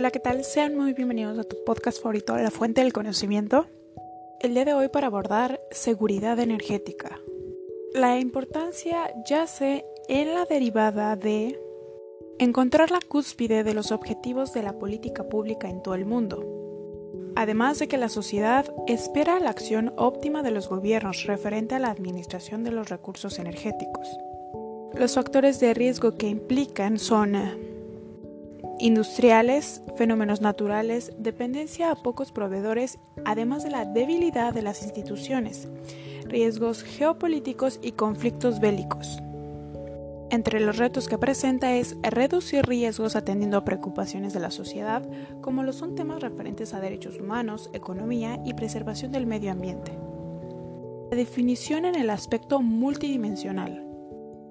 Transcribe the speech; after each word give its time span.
hola, 0.00 0.10
¿qué 0.10 0.18
tal? 0.18 0.44
Sean 0.44 0.78
muy 0.78 0.94
bienvenidos 0.94 1.38
a 1.38 1.44
tu 1.44 1.62
podcast 1.62 2.00
favorito, 2.00 2.34
La 2.34 2.50
Fuente 2.50 2.80
del 2.80 2.90
Conocimiento. 2.90 3.66
El 4.40 4.54
día 4.54 4.64
de 4.64 4.72
hoy 4.72 4.88
para 4.88 5.08
abordar 5.08 5.60
seguridad 5.72 6.38
energética. 6.38 7.20
La 7.92 8.18
importancia 8.18 9.12
yace 9.28 9.84
en 10.08 10.32
la 10.32 10.46
derivada 10.46 11.16
de 11.16 11.60
encontrar 12.38 12.90
la 12.90 13.00
cúspide 13.06 13.62
de 13.62 13.74
los 13.74 13.92
objetivos 13.92 14.54
de 14.54 14.62
la 14.62 14.78
política 14.78 15.28
pública 15.28 15.68
en 15.68 15.82
todo 15.82 15.94
el 15.96 16.06
mundo. 16.06 16.46
Además 17.36 17.78
de 17.78 17.86
que 17.86 17.98
la 17.98 18.08
sociedad 18.08 18.72
espera 18.86 19.38
la 19.38 19.50
acción 19.50 19.92
óptima 19.98 20.42
de 20.42 20.50
los 20.50 20.70
gobiernos 20.70 21.26
referente 21.26 21.74
a 21.74 21.78
la 21.78 21.90
administración 21.90 22.64
de 22.64 22.70
los 22.70 22.88
recursos 22.88 23.38
energéticos. 23.38 24.08
Los 24.94 25.16
factores 25.16 25.60
de 25.60 25.74
riesgo 25.74 26.16
que 26.16 26.28
implican 26.28 26.98
son 26.98 27.36
industriales, 28.80 29.82
fenómenos 29.96 30.40
naturales, 30.40 31.12
dependencia 31.18 31.90
a 31.90 31.96
pocos 31.96 32.32
proveedores, 32.32 32.98
además 33.24 33.62
de 33.62 33.70
la 33.70 33.84
debilidad 33.84 34.54
de 34.54 34.62
las 34.62 34.82
instituciones, 34.82 35.68
riesgos 36.24 36.82
geopolíticos 36.82 37.78
y 37.82 37.92
conflictos 37.92 38.60
bélicos. 38.60 39.20
Entre 40.30 40.60
los 40.60 40.76
retos 40.76 41.08
que 41.08 41.18
presenta 41.18 41.74
es 41.74 41.96
reducir 42.02 42.64
riesgos 42.64 43.16
atendiendo 43.16 43.58
a 43.58 43.64
preocupaciones 43.64 44.32
de 44.32 44.40
la 44.40 44.52
sociedad, 44.52 45.02
como 45.40 45.64
lo 45.64 45.72
son 45.72 45.96
temas 45.96 46.20
referentes 46.20 46.72
a 46.72 46.80
derechos 46.80 47.18
humanos, 47.18 47.68
economía 47.72 48.40
y 48.44 48.54
preservación 48.54 49.10
del 49.10 49.26
medio 49.26 49.50
ambiente. 49.50 49.92
La 51.10 51.16
definición 51.16 51.84
en 51.84 51.96
el 51.96 52.10
aspecto 52.10 52.62
multidimensional. 52.62 53.89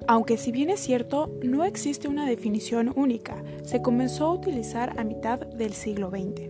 Aunque 0.08 0.38
si 0.38 0.52
bien 0.52 0.70
es 0.70 0.80
cierto, 0.80 1.32
no 1.44 1.66
existe 1.66 2.08
una 2.08 2.26
definición 2.26 2.92
única, 2.96 3.44
se 3.64 3.82
comenzó 3.82 4.26
a 4.26 4.34
utilizar 4.34 5.00
a 5.00 5.04
mitad 5.04 5.40
del 5.40 5.74
siglo 5.74 6.10
XX. 6.10 6.50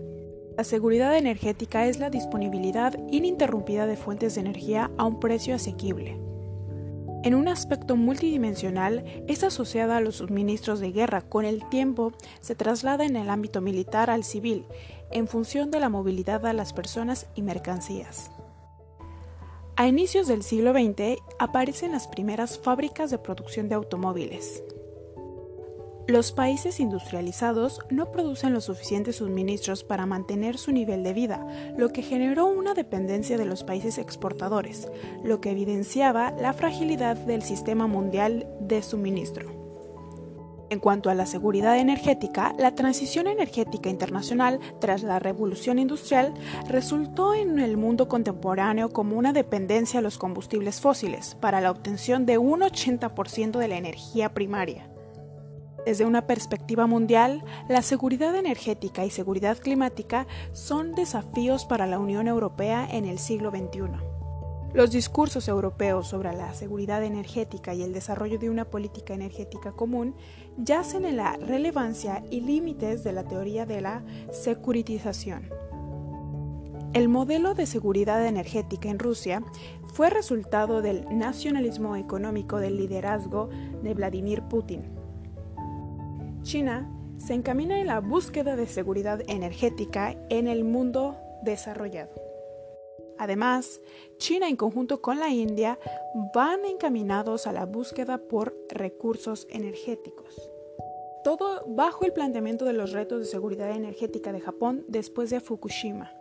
La 0.57 0.63
seguridad 0.63 1.17
energética 1.17 1.85
es 1.85 1.99
la 1.99 2.09
disponibilidad 2.09 2.97
ininterrumpida 3.09 3.85
de 3.85 3.95
fuentes 3.95 4.35
de 4.35 4.41
energía 4.41 4.91
a 4.97 5.05
un 5.05 5.19
precio 5.19 5.55
asequible. 5.55 6.19
En 7.21 7.35
un 7.35 7.49
aspecto 7.49 7.97
multidimensional, 7.97 9.03
es 9.27 9.43
asociada 9.43 9.97
a 9.97 10.01
los 10.01 10.17
suministros 10.17 10.79
de 10.79 10.93
guerra. 10.93 11.21
Con 11.21 11.43
el 11.43 11.67
tiempo, 11.67 12.13
se 12.39 12.55
traslada 12.55 13.05
en 13.05 13.17
el 13.17 13.29
ámbito 13.29 13.59
militar 13.59 14.09
al 14.09 14.23
civil, 14.23 14.65
en 15.11 15.27
función 15.27 15.69
de 15.69 15.81
la 15.81 15.89
movilidad 15.89 16.39
de 16.39 16.53
las 16.53 16.71
personas 16.71 17.27
y 17.35 17.41
mercancías. 17.41 18.31
A 19.79 19.87
inicios 19.87 20.27
del 20.27 20.43
siglo 20.43 20.73
XX 20.73 21.21
aparecen 21.39 21.93
las 21.93 22.09
primeras 22.09 22.59
fábricas 22.59 23.11
de 23.11 23.17
producción 23.17 23.69
de 23.69 23.75
automóviles. 23.75 24.61
Los 26.05 26.33
países 26.33 26.81
industrializados 26.81 27.79
no 27.89 28.11
producen 28.11 28.51
los 28.51 28.65
suficientes 28.65 29.15
suministros 29.15 29.85
para 29.85 30.05
mantener 30.05 30.57
su 30.57 30.73
nivel 30.73 31.01
de 31.03 31.13
vida, 31.13 31.47
lo 31.77 31.93
que 31.93 32.01
generó 32.01 32.47
una 32.47 32.73
dependencia 32.73 33.37
de 33.37 33.45
los 33.45 33.63
países 33.63 33.99
exportadores, 33.99 34.89
lo 35.23 35.39
que 35.39 35.51
evidenciaba 35.51 36.31
la 36.31 36.51
fragilidad 36.51 37.15
del 37.15 37.41
sistema 37.41 37.87
mundial 37.87 38.49
de 38.59 38.83
suministro. 38.83 39.58
En 40.69 40.79
cuanto 40.79 41.09
a 41.09 41.15
la 41.15 41.25
seguridad 41.25 41.79
energética, 41.79 42.53
la 42.59 42.75
transición 42.75 43.25
energética 43.25 43.89
internacional 43.89 44.59
tras 44.79 45.01
la 45.01 45.17
revolución 45.17 45.79
industrial 45.79 46.33
resultó 46.67 47.33
en 47.33 47.59
el 47.59 47.75
mundo 47.75 48.07
contemporáneo 48.07 48.89
como 48.89 49.17
una 49.17 49.33
dependencia 49.33 49.99
a 49.99 50.03
los 50.03 50.19
combustibles 50.19 50.79
fósiles 50.79 51.35
para 51.41 51.59
la 51.59 51.71
obtención 51.71 52.27
de 52.27 52.37
un 52.37 52.61
80% 52.61 53.57
de 53.57 53.67
la 53.67 53.77
energía 53.77 54.33
primaria. 54.35 54.87
Desde 55.87 56.05
una 56.05 56.27
perspectiva 56.27 56.85
mundial, 56.85 57.43
la 57.67 57.81
seguridad 57.81 58.35
energética 58.35 59.05
y 59.05 59.09
seguridad 59.09 59.57
climática 59.57 60.27
son 60.51 60.93
desafíos 60.93 61.65
para 61.65 61.87
la 61.87 61.97
Unión 61.97 62.27
Europea 62.27 62.87
en 62.91 63.05
el 63.05 63.17
siglo 63.17 63.49
XXI. 63.49 64.08
Los 64.73 64.91
discursos 64.91 65.47
europeos 65.47 66.07
sobre 66.07 66.31
la 66.33 66.53
seguridad 66.53 67.03
energética 67.03 67.73
y 67.73 67.81
el 67.81 67.91
desarrollo 67.91 68.37
de 68.37 68.51
una 68.51 68.65
política 68.65 69.15
energética 69.15 69.71
común 69.71 70.13
yacen 70.57 71.05
en 71.05 71.17
la 71.17 71.37
relevancia 71.37 72.23
y 72.29 72.41
límites 72.41 73.03
de 73.03 73.13
la 73.13 73.23
teoría 73.23 73.65
de 73.65 73.81
la 73.81 74.03
securitización. 74.31 75.49
El 76.93 77.09
modelo 77.09 77.55
de 77.55 77.65
seguridad 77.65 78.23
energética 78.25 78.89
en 78.89 78.99
Rusia 78.99 79.43
fue 79.93 80.11
resultado 80.11 80.81
del 80.83 81.05
nacionalismo 81.17 81.95
económico 81.95 82.57
del 82.57 82.77
liderazgo 82.77 83.49
de 83.81 83.93
Vladimir 83.95 84.43
Putin. 84.43 84.83
China 86.43 86.89
se 87.17 87.33
encamina 87.33 87.79
en 87.79 87.87
la 87.87 87.99
búsqueda 88.01 88.55
de 88.55 88.67
seguridad 88.67 89.21
energética 89.27 90.15
en 90.29 90.47
el 90.47 90.63
mundo 90.63 91.17
desarrollado. 91.43 92.28
Además, 93.19 93.81
China 94.17 94.47
en 94.47 94.55
conjunto 94.55 95.01
con 95.01 95.19
la 95.19 95.29
India 95.29 95.77
van 96.33 96.63
encaminados 96.63 97.47
a 97.47 97.51
la 97.51 97.65
búsqueda 97.65 98.17
por 98.17 98.55
recursos 98.69 99.45
energéticos. 99.51 100.49
Todo 101.25 101.65
bajo 101.67 102.05
el 102.05 102.13
planteamiento 102.13 102.63
de 102.63 102.71
los 102.71 102.93
retos 102.93 103.19
de 103.19 103.25
seguridad 103.25 103.71
energética 103.71 104.31
de 104.31 104.39
Japón 104.39 104.85
después 104.87 105.29
de 105.29 105.41
Fukushima. 105.41 106.13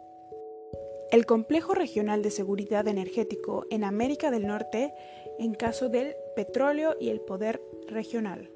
El 1.13 1.25
complejo 1.25 1.73
regional 1.73 2.21
de 2.21 2.33
seguridad 2.33 2.89
energético 2.89 3.65
en 3.71 3.85
América 3.85 4.33
del 4.33 4.49
Norte 4.49 4.93
en 5.39 5.55
caso 5.55 5.89
del 5.89 6.17
petróleo 6.35 6.97
y 7.01 7.11
el 7.11 7.21
poder 7.21 7.63
regional. 7.87 8.51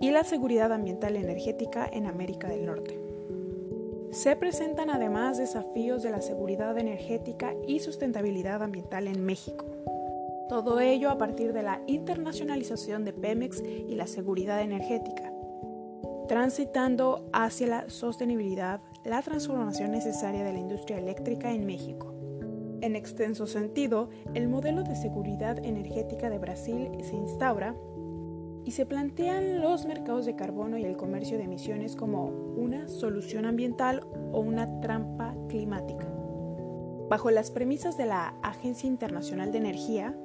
Y 0.00 0.10
la 0.10 0.24
seguridad 0.24 0.72
ambiental 0.72 1.14
energética 1.14 1.88
en 1.90 2.08
América 2.08 2.48
del 2.48 2.66
Norte. 2.66 3.11
Se 4.12 4.36
presentan 4.36 4.90
además 4.90 5.38
desafíos 5.38 6.02
de 6.02 6.10
la 6.10 6.20
seguridad 6.20 6.76
energética 6.76 7.54
y 7.66 7.78
sustentabilidad 7.80 8.62
ambiental 8.62 9.08
en 9.08 9.24
México. 9.24 9.64
Todo 10.50 10.80
ello 10.80 11.08
a 11.08 11.16
partir 11.16 11.54
de 11.54 11.62
la 11.62 11.80
internacionalización 11.86 13.06
de 13.06 13.14
Pemex 13.14 13.62
y 13.62 13.94
la 13.94 14.06
seguridad 14.06 14.60
energética, 14.60 15.32
transitando 16.28 17.30
hacia 17.32 17.66
la 17.66 17.88
sostenibilidad, 17.88 18.82
la 19.02 19.22
transformación 19.22 19.92
necesaria 19.92 20.44
de 20.44 20.52
la 20.52 20.58
industria 20.58 20.98
eléctrica 20.98 21.50
en 21.50 21.64
México. 21.64 22.12
En 22.82 22.96
extenso 22.96 23.46
sentido, 23.46 24.10
el 24.34 24.46
modelo 24.46 24.82
de 24.82 24.94
seguridad 24.94 25.64
energética 25.64 26.28
de 26.28 26.38
Brasil 26.38 26.90
se 27.00 27.14
instaura 27.14 27.74
y 28.64 28.72
se 28.72 28.86
plantean 28.86 29.60
los 29.60 29.86
mercados 29.86 30.26
de 30.26 30.36
carbono 30.36 30.78
y 30.78 30.84
el 30.84 30.96
comercio 30.96 31.38
de 31.38 31.44
emisiones 31.44 31.96
como 31.96 32.26
una 32.26 32.88
solución 32.88 33.44
ambiental 33.44 34.06
o 34.32 34.40
una 34.40 34.80
trampa 34.80 35.34
climática. 35.48 36.06
Bajo 37.08 37.30
las 37.30 37.50
premisas 37.50 37.96
de 37.96 38.06
la 38.06 38.34
Agencia 38.42 38.86
Internacional 38.86 39.52
de 39.52 39.58
Energía, 39.58 40.16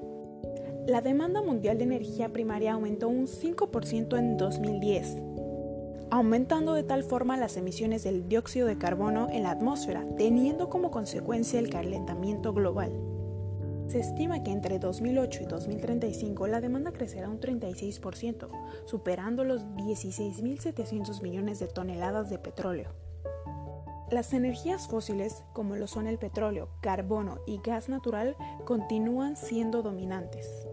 la 0.87 1.01
demanda 1.01 1.41
mundial 1.41 1.77
de 1.77 1.83
energía 1.83 2.29
primaria 2.29 2.73
aumentó 2.73 3.09
un 3.09 3.27
5% 3.27 4.17
en 4.17 4.37
2010, 4.37 5.17
aumentando 6.11 6.73
de 6.73 6.83
tal 6.83 7.03
forma 7.03 7.35
las 7.35 7.57
emisiones 7.57 8.03
del 8.03 8.29
dióxido 8.29 8.67
de 8.67 8.77
carbono 8.77 9.27
en 9.29 9.43
la 9.43 9.51
atmósfera, 9.51 10.05
teniendo 10.15 10.69
como 10.69 10.91
consecuencia 10.91 11.59
el 11.59 11.69
calentamiento 11.69 12.53
global. 12.53 13.06
Se 13.87 13.99
estima 13.99 14.43
que 14.43 14.51
entre 14.51 14.79
2008 14.79 15.43
y 15.43 15.45
2035 15.45 16.47
la 16.47 16.59
demanda 16.59 16.91
crecerá 16.91 17.29
un 17.29 17.39
36%, 17.39 18.49
superando 18.85 19.45
los 19.45 19.65
16.700 19.65 21.21
millones 21.21 21.59
de 21.59 21.67
toneladas 21.67 22.29
de 22.29 22.37
petróleo. 22.37 22.89
Las 24.11 24.33
energías 24.33 24.87
fósiles, 24.87 25.43
como 25.53 25.77
lo 25.77 25.87
son 25.87 26.07
el 26.07 26.17
petróleo, 26.17 26.69
carbono 26.81 27.39
y 27.47 27.59
gas 27.59 27.87
natural, 27.87 28.35
continúan 28.65 29.37
siendo 29.37 29.81
dominantes. 29.81 30.67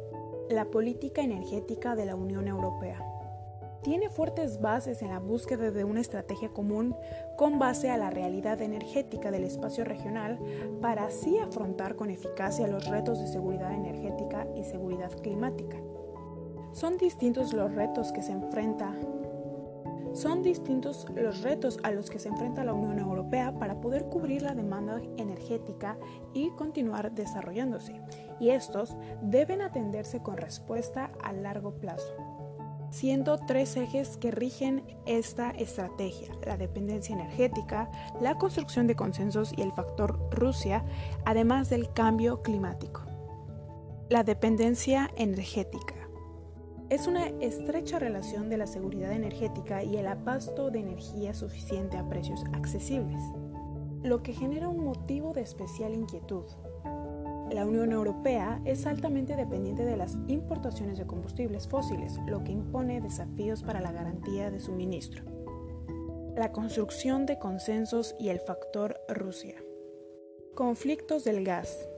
La 0.50 0.64
política 0.66 1.22
energética 1.22 1.94
de 1.94 2.06
la 2.06 2.16
Unión 2.16 2.48
Europea 2.48 3.13
tiene 3.84 4.08
fuertes 4.08 4.62
bases 4.62 5.02
en 5.02 5.10
la 5.10 5.20
búsqueda 5.20 5.70
de 5.70 5.84
una 5.84 6.00
estrategia 6.00 6.48
común 6.48 6.96
con 7.36 7.58
base 7.58 7.90
a 7.90 7.98
la 7.98 8.08
realidad 8.08 8.62
energética 8.62 9.30
del 9.30 9.44
espacio 9.44 9.84
regional 9.84 10.38
para 10.80 11.04
así 11.04 11.38
afrontar 11.38 11.94
con 11.94 12.10
eficacia 12.10 12.66
los 12.66 12.88
retos 12.88 13.20
de 13.20 13.28
seguridad 13.28 13.72
energética 13.72 14.48
y 14.56 14.64
seguridad 14.64 15.12
climática. 15.20 15.76
Son 16.72 16.96
distintos 16.96 17.52
los 17.52 17.72
retos 17.74 18.10
que 18.10 18.22
se 18.22 18.32
enfrenta 18.32 18.92
son 20.14 20.44
distintos 20.44 21.08
los 21.16 21.42
retos 21.42 21.80
a 21.82 21.90
los 21.90 22.08
que 22.08 22.20
se 22.20 22.28
enfrenta 22.28 22.62
la 22.62 22.72
Unión 22.72 23.00
Europea 23.00 23.58
para 23.58 23.80
poder 23.80 24.04
cubrir 24.04 24.42
la 24.42 24.54
demanda 24.54 25.02
energética 25.16 25.98
y 26.32 26.50
continuar 26.50 27.10
desarrollándose, 27.10 28.00
y 28.38 28.50
estos 28.50 28.96
deben 29.22 29.60
atenderse 29.60 30.22
con 30.22 30.36
respuesta 30.36 31.10
a 31.20 31.32
largo 31.32 31.74
plazo 31.80 32.33
siendo 32.94 33.38
tres 33.38 33.76
ejes 33.76 34.16
que 34.16 34.30
rigen 34.30 34.84
esta 35.04 35.50
estrategia, 35.50 36.28
la 36.46 36.56
dependencia 36.56 37.12
energética, 37.12 37.90
la 38.20 38.38
construcción 38.38 38.86
de 38.86 38.94
consensos 38.94 39.52
y 39.56 39.62
el 39.62 39.72
factor 39.72 40.16
Rusia, 40.30 40.84
además 41.24 41.68
del 41.68 41.92
cambio 41.92 42.40
climático. 42.42 43.02
La 44.10 44.22
dependencia 44.22 45.10
energética. 45.16 45.94
es 46.90 47.08
una 47.08 47.26
estrecha 47.26 47.98
relación 47.98 48.48
de 48.48 48.58
la 48.58 48.68
seguridad 48.68 49.10
energética 49.10 49.82
y 49.82 49.96
el 49.96 50.06
abasto 50.06 50.70
de 50.70 50.80
energía 50.80 51.34
suficiente 51.34 51.96
a 51.96 52.08
precios 52.08 52.44
accesibles, 52.52 53.20
lo 54.04 54.22
que 54.22 54.34
genera 54.34 54.68
un 54.68 54.84
motivo 54.84 55.32
de 55.32 55.40
especial 55.40 55.94
inquietud. 55.94 56.44
La 57.50 57.66
Unión 57.66 57.92
Europea 57.92 58.60
es 58.64 58.86
altamente 58.86 59.36
dependiente 59.36 59.84
de 59.84 59.96
las 59.96 60.16
importaciones 60.28 60.98
de 60.98 61.06
combustibles 61.06 61.68
fósiles, 61.68 62.18
lo 62.26 62.42
que 62.42 62.52
impone 62.52 63.00
desafíos 63.00 63.62
para 63.62 63.80
la 63.80 63.92
garantía 63.92 64.50
de 64.50 64.60
suministro. 64.60 65.24
La 66.34 66.50
construcción 66.50 67.26
de 67.26 67.38
consensos 67.38 68.16
y 68.18 68.30
el 68.30 68.40
factor 68.40 68.98
Rusia. 69.08 69.54
Conflictos 70.54 71.22
del 71.24 71.44
gas. 71.44 71.88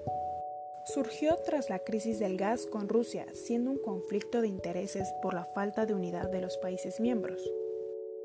Surgió 0.85 1.37
tras 1.45 1.71
la 1.71 1.79
crisis 1.79 2.19
del 2.19 2.37
gas 2.37 2.67
con 2.67 2.89
Rusia, 2.89 3.27
siendo 3.33 3.71
un 3.71 3.79
conflicto 3.79 4.43
de 4.43 4.49
intereses 4.49 5.13
por 5.23 5.33
la 5.33 5.45
falta 5.45 5.87
de 5.87 5.95
unidad 5.95 6.29
de 6.31 6.41
los 6.41 6.59
países 6.59 7.01
miembros. 7.01 7.41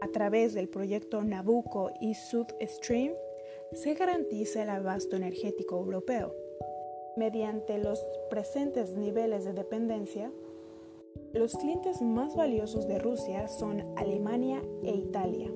A 0.01 0.07
través 0.09 0.53
del 0.53 0.67
proyecto 0.67 1.23
Nabucco 1.23 1.91
y 2.01 2.15
South 2.15 2.53
Stream, 2.61 3.13
se 3.71 3.93
garantiza 3.93 4.63
el 4.63 4.69
abasto 4.69 5.15
energético 5.15 5.77
europeo. 5.77 6.35
Mediante 7.17 7.77
los 7.77 8.01
presentes 8.29 8.95
niveles 8.95 9.43
de 9.43 9.51
dependencia, 9.51 10.31
los 11.33 11.57
clientes 11.57 12.01
más 12.01 12.37
valiosos 12.37 12.87
de 12.87 12.99
Rusia 12.99 13.49
son 13.49 13.83
Alemania 13.97 14.61
e 14.83 14.95
Italia, 14.95 15.51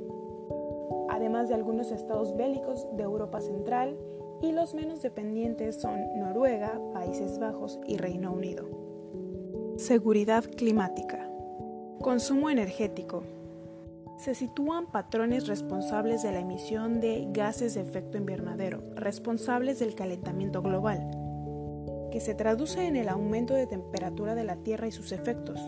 además 1.09 1.47
de 1.47 1.55
algunos 1.55 1.91
estados 1.91 2.35
bélicos 2.35 2.85
de 2.97 3.03
Europa 3.03 3.39
Central 3.39 3.97
y 4.41 4.51
los 4.51 4.73
menos 4.73 5.01
dependientes 5.01 5.79
son 5.79 5.97
Noruega, 6.19 6.81
Países 6.93 7.39
Bajos 7.39 7.79
y 7.87 7.95
Reino 7.97 8.33
Unido. 8.33 8.67
Seguridad 9.77 10.43
climática. 10.43 11.29
Consumo 12.01 12.49
energético. 12.49 13.23
Se 14.17 14.35
sitúan 14.35 14.87
patrones 14.91 15.47
responsables 15.47 16.21
de 16.21 16.31
la 16.31 16.39
emisión 16.39 16.99
de 16.99 17.27
gases 17.31 17.75
de 17.75 17.81
efecto 17.81 18.17
invernadero, 18.17 18.83
responsables 18.95 19.79
del 19.79 19.95
calentamiento 19.95 20.61
global, 20.61 21.24
que 22.15 22.21
se 22.21 22.33
traduce 22.33 22.87
en 22.87 22.95
el 22.95 23.09
aumento 23.09 23.55
de 23.55 23.67
temperatura 23.67 24.35
de 24.35 24.45
la 24.45 24.55
Tierra 24.55 24.87
y 24.87 24.93
sus 24.93 25.11
efectos. 25.11 25.59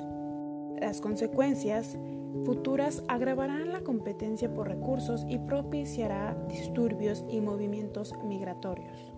Las 0.79 1.01
consecuencias 1.01 1.97
futuras 2.45 3.03
agravarán 3.09 3.73
la 3.73 3.81
competencia 3.81 4.53
por 4.53 4.69
recursos 4.69 5.25
y 5.27 5.39
propiciará 5.39 6.37
disturbios 6.47 7.25
y 7.29 7.41
movimientos 7.41 8.13
migratorios. 8.23 9.13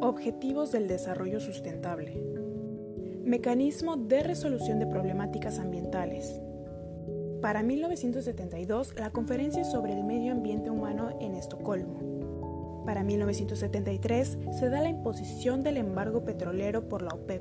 Objetivos 0.00 0.72
del 0.72 0.88
desarrollo 0.88 1.40
sustentable. 1.40 2.18
Mecanismo 3.22 3.98
de 3.98 4.22
resolución 4.22 4.78
de 4.78 4.86
problemáticas 4.86 5.58
ambientales. 5.58 6.40
Para 7.42 7.62
1972, 7.62 8.94
la 8.96 9.10
Conferencia 9.10 9.64
sobre 9.64 9.92
el 9.92 10.04
Medio 10.04 10.32
Ambiente 10.32 10.70
Humano 10.70 11.18
en 11.20 11.34
Estocolmo. 11.34 12.09
Para 12.90 13.04
1973, 13.04 14.38
se 14.58 14.68
da 14.68 14.80
la 14.80 14.88
imposición 14.88 15.62
del 15.62 15.76
embargo 15.76 16.24
petrolero 16.24 16.88
por 16.88 17.02
la 17.02 17.10
OPEP. 17.10 17.40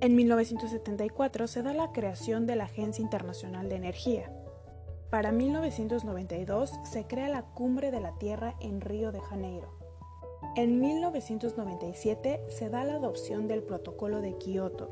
En 0.00 0.14
1974 0.14 1.48
se 1.48 1.64
da 1.64 1.74
la 1.74 1.90
creación 1.90 2.46
de 2.46 2.54
la 2.54 2.66
Agencia 2.66 3.02
Internacional 3.02 3.68
de 3.68 3.74
Energía. 3.74 4.30
Para 5.10 5.32
1992 5.32 6.70
se 6.84 7.08
crea 7.08 7.28
la 7.28 7.42
Cumbre 7.42 7.90
de 7.90 7.98
la 7.98 8.16
Tierra 8.18 8.54
en 8.60 8.80
Río 8.80 9.10
de 9.10 9.20
Janeiro. 9.20 9.76
En 10.54 10.78
1997 10.78 12.44
se 12.48 12.70
da 12.70 12.84
la 12.84 12.94
adopción 12.94 13.48
del 13.48 13.64
Protocolo 13.64 14.20
de 14.20 14.38
Kioto. 14.38 14.88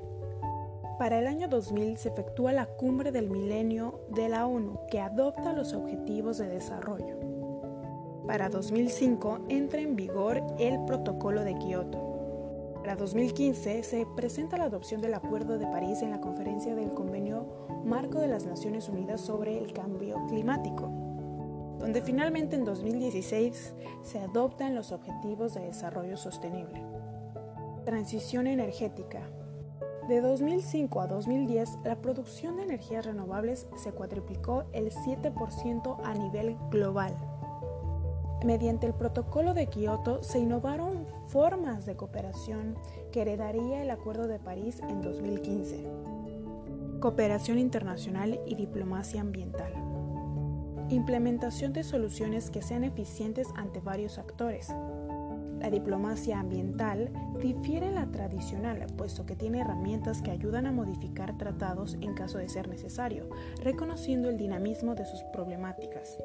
Para 0.99 1.21
el 1.21 1.29
año 1.29 1.47
2000 1.47 1.97
se 1.97 2.09
efectúa 2.09 2.53
la 2.53 2.67
Cumbre 2.67 3.13
del 3.13 3.31
Milenio 3.31 4.01
de 4.09 4.29
la 4.29 4.49
ONU 4.49 4.81
que 4.91 4.99
adopta 4.99 5.53
los 5.53 5.75
Objetivos 5.75 6.39
de 6.39 6.49
Desarrollo. 6.49 7.24
Para 8.27 8.49
2005 8.49 9.41
entra 9.51 9.83
en 9.83 9.97
vigor 9.97 10.43
el 10.59 10.83
Protocolo 10.87 11.45
de 11.45 11.59
Kioto. 11.59 12.75
Para 12.81 12.97
2015 12.97 13.83
se 13.83 14.07
presenta 14.17 14.57
la 14.57 14.65
adopción 14.65 15.03
del 15.03 15.13
Acuerdo 15.13 15.59
de 15.59 15.67
París 15.67 16.01
en 16.01 16.11
la 16.11 16.23
conferencia 16.23 16.75
del 16.75 16.95
Convenio 16.95 17.47
Marco 17.85 18.21
de 18.21 18.29
las 18.29 18.47
Naciones 18.47 18.89
Unidas 18.89 19.21
sobre 19.21 19.59
el 19.59 19.75
Cambio 19.75 20.25
Climático, 20.29 20.89
donde 21.79 22.01
finalmente 22.01 22.57
en 22.57 22.65
2016 22.65 23.75
se 24.03 24.19
adoptan 24.19 24.75
los 24.75 24.91
Objetivos 24.91 25.53
de 25.53 25.67
Desarrollo 25.67 26.17
Sostenible. 26.17 26.83
Transición 27.85 28.47
energética. 28.47 29.21
De 30.09 30.23
2005 30.23 31.01
a 31.01 31.07
2010, 31.07 31.79
la 31.85 31.97
producción 31.97 32.57
de 32.57 32.63
energías 32.65 33.05
renovables 33.05 33.67
se 33.77 33.93
cuadriplicó 33.93 34.65
el 34.73 34.91
7% 34.91 35.99
a 36.03 36.15
nivel 36.15 36.57
global. 36.71 37.15
Mediante 38.45 38.87
el 38.87 38.93
protocolo 38.93 39.55
de 39.55 39.69
Kioto 39.69 40.23
se 40.23 40.39
innovaron 40.39 41.07
formas 41.29 41.87
de 41.87 41.97
cooperación 41.97 42.77
que 43.11 43.23
heredaría 43.23 43.81
el 43.81 43.91
Acuerdo 43.91 44.29
de 44.29 44.39
París 44.39 44.81
en 44.87 45.01
2015. 45.01 45.89
Cooperación 47.01 47.59
internacional 47.59 48.39
y 48.47 48.55
diplomacia 48.55 49.23
ambiental. 49.23 49.73
Implementación 50.91 51.73
de 51.73 51.85
soluciones 51.85 52.51
que 52.51 52.61
sean 52.61 52.85
eficientes 52.85 53.49
ante 53.57 53.81
varios 53.81 54.19
actores. 54.19 54.69
La 55.59 55.71
diplomacia 55.71 56.39
ambiental 56.39 57.11
difiere 57.41 57.91
la 57.91 58.11
tradicional, 58.13 58.85
puesto 58.99 59.25
que 59.25 59.37
tiene 59.37 59.61
herramientas 59.61 60.21
que 60.21 60.31
ayudan 60.31 60.67
a 60.67 60.73
modificar 60.73 61.39
tratados 61.39 61.95
en 62.03 62.13
caso 62.13 62.37
de 62.37 62.51
ser 62.51 62.69
necesario, 62.69 63.31
reconociendo 63.63 64.29
el 64.29 64.37
dinamismo 64.37 64.95
de 64.95 65.07
sus 65.07 65.23
problemáticas. 65.33 66.19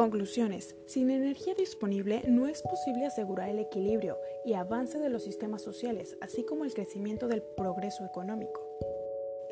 Conclusiones. 0.00 0.76
Sin 0.86 1.10
energía 1.10 1.52
disponible 1.52 2.22
no 2.26 2.46
es 2.46 2.62
posible 2.62 3.04
asegurar 3.04 3.50
el 3.50 3.58
equilibrio 3.58 4.16
y 4.46 4.54
avance 4.54 4.98
de 4.98 5.10
los 5.10 5.24
sistemas 5.24 5.60
sociales, 5.60 6.16
así 6.22 6.42
como 6.42 6.64
el 6.64 6.72
crecimiento 6.72 7.28
del 7.28 7.42
progreso 7.42 8.06
económico. 8.06 8.66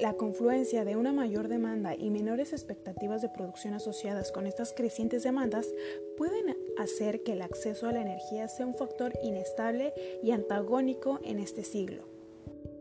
La 0.00 0.14
confluencia 0.14 0.86
de 0.86 0.96
una 0.96 1.12
mayor 1.12 1.48
demanda 1.48 1.94
y 1.94 2.08
menores 2.08 2.54
expectativas 2.54 3.20
de 3.20 3.28
producción 3.28 3.74
asociadas 3.74 4.32
con 4.32 4.46
estas 4.46 4.72
crecientes 4.72 5.22
demandas 5.22 5.68
pueden 6.16 6.56
hacer 6.78 7.22
que 7.22 7.32
el 7.32 7.42
acceso 7.42 7.86
a 7.86 7.92
la 7.92 8.00
energía 8.00 8.48
sea 8.48 8.64
un 8.64 8.74
factor 8.74 9.12
inestable 9.22 9.92
y 10.22 10.30
antagónico 10.30 11.20
en 11.24 11.40
este 11.40 11.62
siglo. 11.62 12.08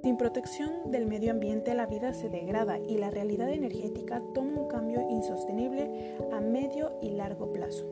Sin 0.03 0.15
protección 0.15 0.89
del 0.89 1.06
medio 1.06 1.32
ambiente 1.32 1.74
la 1.74 1.86
vida 1.86 2.13
se 2.13 2.30
degrada 2.30 2.80
y 2.80 2.98
la 2.98 3.10
realidad 3.10 3.50
energética 3.50 4.24
toma 4.34 4.62
un 4.62 4.68
cambio 4.70 5.01
insostenible 5.18 6.18
a 6.32 6.40
medio 6.40 6.98
y 7.02 7.10
largo 7.12 7.52
plazo. 7.52 7.86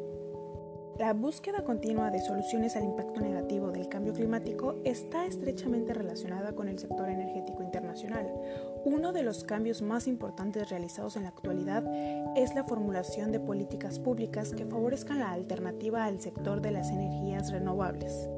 La 0.98 1.12
búsqueda 1.12 1.66
continua 1.66 2.10
de 2.10 2.22
soluciones 2.22 2.78
al 2.78 2.86
impacto 2.86 3.20
negativo 3.20 3.70
del 3.70 3.90
cambio 3.90 4.14
climático 4.14 4.78
está 4.86 5.26
estrechamente 5.26 5.94
relacionada 5.94 6.54
con 6.54 6.70
el 6.70 6.80
sector 6.80 7.10
energético 7.10 7.62
internacional. 7.64 8.32
Uno 8.86 9.12
de 9.12 9.24
los 9.24 9.44
cambios 9.44 9.82
más 9.82 10.08
importantes 10.08 10.70
realizados 10.70 11.18
en 11.18 11.24
la 11.24 11.30
actualidad 11.30 11.84
es 12.38 12.56
la 12.56 12.64
formulación 12.64 13.34
de 13.34 13.42
políticas 13.42 14.00
públicas 14.00 14.54
que 14.54 14.66
favorezcan 14.66 15.20
la 15.20 15.32
alternativa 15.32 16.06
al 16.06 16.22
sector 16.22 16.62
de 16.62 16.72
las 16.72 16.90
energías 16.90 17.52
renovables. 17.52 18.30